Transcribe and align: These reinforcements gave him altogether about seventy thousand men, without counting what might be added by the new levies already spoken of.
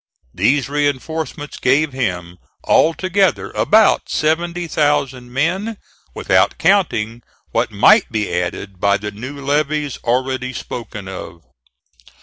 These 0.33 0.67
reinforcements 0.67 1.59
gave 1.59 1.93
him 1.93 2.39
altogether 2.63 3.51
about 3.51 4.09
seventy 4.09 4.65
thousand 4.65 5.31
men, 5.31 5.77
without 6.15 6.57
counting 6.57 7.21
what 7.51 7.69
might 7.69 8.11
be 8.11 8.33
added 8.33 8.79
by 8.79 8.97
the 8.97 9.11
new 9.11 9.39
levies 9.45 9.99
already 10.03 10.53
spoken 10.53 11.07
of. 11.07 11.43